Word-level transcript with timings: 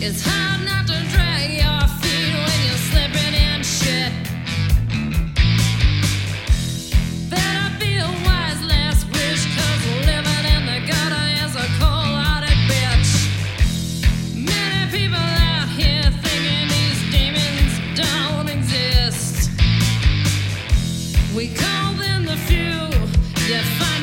It's 0.00 0.22
hard. 0.22 0.67